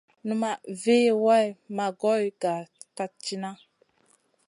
[0.27, 2.53] Numaʼ vi way maʼ goy ga
[2.97, 3.49] kat tina.